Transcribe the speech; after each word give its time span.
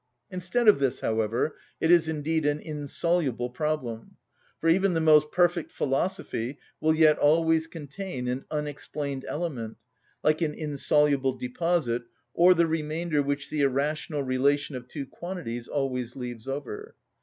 Instead 0.31 0.67
of 0.67 0.79
this, 0.79 1.01
however, 1.01 1.55
it 1.79 1.91
is 1.91 2.09
indeed 2.09 2.43
an 2.43 2.57
insoluble 2.59 3.51
problem; 3.51 4.17
for 4.59 4.67
even 4.67 4.95
the 4.95 4.99
most 4.99 5.31
perfect 5.31 5.71
philosophy 5.71 6.57
will 6.79 6.95
yet 6.95 7.19
always 7.19 7.67
contain 7.67 8.27
an 8.27 8.43
unexplained 8.49 9.23
element, 9.27 9.77
like 10.23 10.41
an 10.41 10.55
insoluble 10.55 11.37
deposit 11.37 12.01
or 12.33 12.55
the 12.55 12.65
remainder 12.65 13.21
which 13.21 13.51
the 13.51 13.61
irrational 13.61 14.23
relation 14.23 14.75
of 14.75 14.87
two 14.87 15.05
quantities 15.05 15.67
always 15.67 16.15
leaves 16.15 16.47
over. 16.47 16.95